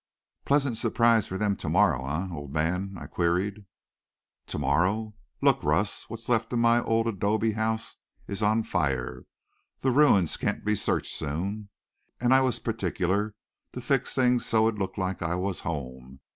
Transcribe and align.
"Pleasant 0.45 0.77
surprise 0.77 1.27
for 1.27 1.37
them 1.37 1.55
to 1.57 1.69
morrow, 1.69 2.07
eh, 2.07 2.27
old 2.33 2.51
man?" 2.51 2.97
I 2.99 3.05
queried. 3.05 3.65
"To 4.47 4.57
morrow? 4.57 5.13
Look, 5.43 5.63
Russ, 5.63 6.09
what's 6.09 6.27
left 6.27 6.51
of 6.53 6.57
my 6.57 6.81
old 6.81 7.05
'dobe 7.19 7.53
house 7.53 7.97
is 8.27 8.41
on 8.41 8.63
fire. 8.63 9.25
The 9.81 9.91
ruins 9.91 10.37
can't 10.37 10.65
be 10.65 10.73
searched 10.73 11.13
soon. 11.13 11.69
And 12.19 12.33
I 12.33 12.41
was 12.41 12.57
particular 12.57 13.35
to 13.73 13.79
fix 13.81 14.15
things 14.15 14.43
so 14.43 14.67
it'd 14.67 14.79
look 14.79 14.97
like 14.97 15.21
I 15.21 15.35
was 15.35 15.59
home. 15.59 16.19